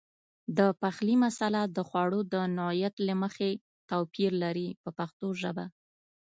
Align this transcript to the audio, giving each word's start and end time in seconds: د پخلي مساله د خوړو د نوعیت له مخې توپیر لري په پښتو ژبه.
د 0.57 0.59
پخلي 0.81 1.15
مساله 1.25 1.61
د 1.75 1.77
خوړو 1.87 2.19
د 2.33 2.35
نوعیت 2.57 2.95
له 3.07 3.13
مخې 3.23 3.49
توپیر 3.89 4.31
لري 4.43 4.67
په 4.81 4.89
پښتو 4.97 5.27
ژبه. 5.41 5.65